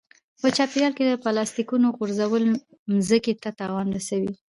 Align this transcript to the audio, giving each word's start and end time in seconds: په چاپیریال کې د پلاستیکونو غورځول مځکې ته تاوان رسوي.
په 0.41 0.47
چاپیریال 0.55 0.93
کې 0.97 1.03
د 1.05 1.11
پلاستیکونو 1.23 1.87
غورځول 1.97 2.43
مځکې 2.93 3.33
ته 3.41 3.49
تاوان 3.59 3.87
رسوي. 3.97 4.33